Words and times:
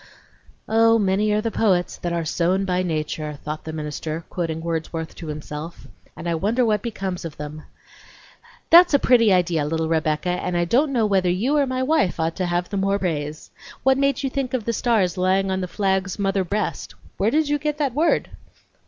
"'Oh! 0.67 0.97
many 0.97 1.31
are 1.31 1.41
the 1.41 1.51
poets 1.51 1.95
that 1.97 2.11
are 2.11 2.25
sown 2.25 2.65
by 2.65 2.81
nature,'" 2.81 3.37
thought 3.45 3.65
the 3.65 3.71
minister, 3.71 4.25
quoting 4.31 4.59
Wordsworth 4.59 5.13
to 5.13 5.27
himself. 5.27 5.85
"And 6.17 6.27
I 6.27 6.33
wonder 6.33 6.65
what 6.65 6.81
becomes 6.81 7.23
of 7.23 7.37
them! 7.37 7.61
That's 8.71 8.95
a 8.95 8.97
pretty 8.97 9.31
idea, 9.31 9.63
little 9.63 9.89
Rebecca, 9.89 10.29
and 10.31 10.57
I 10.57 10.65
don't 10.65 10.91
know 10.91 11.05
whether 11.05 11.29
you 11.29 11.55
or 11.55 11.67
my 11.67 11.83
wife 11.83 12.19
ought 12.19 12.35
to 12.37 12.47
have 12.47 12.67
the 12.69 12.77
more 12.77 12.97
praise. 12.97 13.51
What 13.83 13.99
made 13.99 14.23
you 14.23 14.31
think 14.31 14.55
of 14.55 14.65
the 14.65 14.73
stars 14.73 15.19
lying 15.19 15.51
on 15.51 15.61
the 15.61 15.67
flag's 15.67 16.17
mother 16.17 16.43
breast'? 16.43 16.95
Where 17.17 17.29
did 17.29 17.47
you 17.47 17.59
get 17.59 17.77
that 17.77 17.93
word?" 17.93 18.31